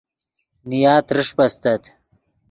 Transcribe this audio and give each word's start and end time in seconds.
نیا 0.69 0.95
ترݰپ 1.07 1.37
استت 1.45 1.83